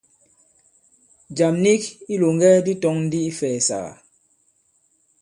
[1.37, 3.93] Jàm nik i ilòŋgɛ di tɔ̄ŋ ndi ifɛ̀ɛ̀sàgà.